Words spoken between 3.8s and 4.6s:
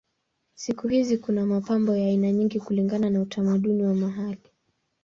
wa mahali.